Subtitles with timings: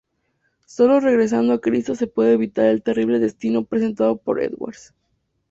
[0.65, 4.95] Sólo regresando a Cristo se puede evitar el terrible destino presentado por Edwards.